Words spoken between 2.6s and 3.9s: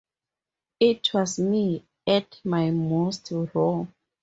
most raw.